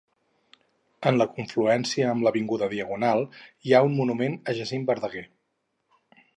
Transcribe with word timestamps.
En 1.09 1.19
la 1.21 1.27
confluència 1.33 2.07
amb 2.15 2.25
l'avinguda 2.27 2.71
Diagonal 2.73 3.23
hi 3.35 3.75
ha 3.77 3.85
el 3.87 3.93
monument 4.01 4.41
a 4.53 4.59
Jacint 4.63 4.91
Verdaguer. 4.93 5.27